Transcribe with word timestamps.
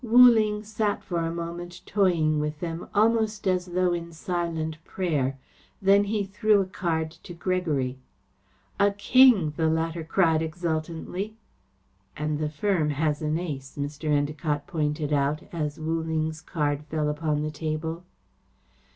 Wu 0.03 0.27
Ling 0.27 0.63
sat 0.63 1.03
for 1.03 1.19
a 1.19 1.31
moment 1.31 1.81
toying 1.85 2.39
with 2.39 2.59
them, 2.59 2.87
almost 2.91 3.47
as 3.47 3.67
though 3.67 3.93
in 3.93 4.11
silent 4.11 4.83
prayer. 4.83 5.37
Then 5.79 6.05
he 6.05 6.23
threw 6.23 6.59
a 6.59 6.65
card 6.65 7.11
to 7.21 7.35
Gregory. 7.35 7.99
"A 8.79 8.93
king!" 8.93 9.51
the 9.57 9.67
latter 9.69 10.03
cried 10.03 10.41
exultantly. 10.41 11.35
"And 12.17 12.39
the 12.39 12.49
firm 12.49 12.89
has 12.89 13.21
an 13.21 13.37
ace," 13.37 13.77
Mr. 13.79 14.09
Endacott 14.09 14.65
pointed 14.65 15.13
out, 15.13 15.43
as 15.53 15.79
Wu 15.79 16.01
Ling's 16.01 16.41
card 16.41 16.83
fell 16.85 17.07
upon 17.07 17.43
the 17.43 17.51
table. 17.51 18.03